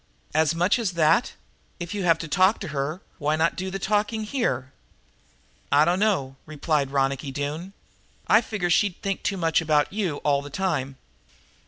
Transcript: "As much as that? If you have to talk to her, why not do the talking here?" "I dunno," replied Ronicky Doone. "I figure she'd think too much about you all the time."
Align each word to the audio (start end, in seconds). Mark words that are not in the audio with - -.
"As 0.33 0.55
much 0.55 0.79
as 0.79 0.93
that? 0.93 1.33
If 1.79 1.93
you 1.93 2.01
have 2.05 2.17
to 2.17 2.27
talk 2.27 2.57
to 2.61 2.69
her, 2.69 3.01
why 3.19 3.35
not 3.35 3.55
do 3.55 3.69
the 3.69 3.77
talking 3.77 4.23
here?" 4.23 4.71
"I 5.71 5.85
dunno," 5.85 6.37
replied 6.47 6.89
Ronicky 6.89 7.29
Doone. 7.31 7.73
"I 8.25 8.41
figure 8.41 8.71
she'd 8.71 8.99
think 9.03 9.21
too 9.21 9.37
much 9.37 9.61
about 9.61 9.93
you 9.93 10.17
all 10.23 10.41
the 10.41 10.49
time." 10.49 10.97